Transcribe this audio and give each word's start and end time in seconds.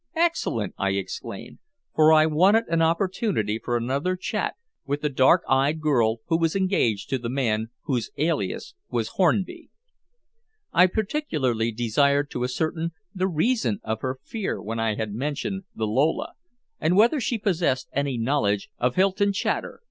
"Excellent!" 0.15 0.73
I 0.79 0.89
exclaimed, 0.93 1.59
for 1.93 2.11
I 2.11 2.25
wanted 2.25 2.63
an 2.69 2.81
opportunity 2.81 3.59
for 3.63 3.77
another 3.77 4.15
chat 4.15 4.55
with 4.83 5.01
the 5.01 5.09
dark 5.11 5.43
eyed 5.47 5.79
girl 5.79 6.21
who 6.25 6.39
was 6.39 6.55
engaged 6.55 7.07
to 7.11 7.19
the 7.19 7.29
man 7.29 7.67
whose 7.83 8.09
alias 8.17 8.73
was 8.89 9.09
Hornby. 9.09 9.69
I 10.73 10.87
particularly 10.87 11.71
desired 11.71 12.31
to 12.31 12.43
ascertain 12.43 12.93
the 13.13 13.27
reason 13.27 13.79
of 13.83 14.01
her 14.01 14.17
fear 14.23 14.59
when 14.59 14.79
I 14.79 14.95
had 14.95 15.13
mentioned 15.13 15.65
the 15.75 15.85
Lola, 15.85 16.31
and 16.79 16.95
whether 16.97 17.21
she 17.21 17.37
possessed 17.37 17.87
any 17.93 18.17
knowledge 18.17 18.71
of 18.79 18.95
Hylton 18.95 19.33
Chater. 19.33 19.79